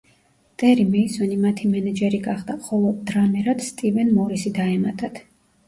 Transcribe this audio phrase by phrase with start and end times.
[0.61, 5.25] ტერი მეისონი მათი მენეჯერი გახდა, ხოლო დრამერად სტივენ მორისი დაემატათ.